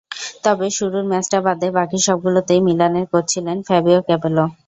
তবে 0.43 0.67
শুরুর 0.77 1.05
ম্যাচটা 1.11 1.39
বাদে 1.45 1.67
বাকি 1.77 1.97
সবগুলোতেই 2.07 2.61
মিলানের 2.67 3.05
কোচ 3.11 3.25
ছিলেন 3.33 3.57
ফাবিও 3.67 3.99
ক্যাপেলো। 4.07 4.43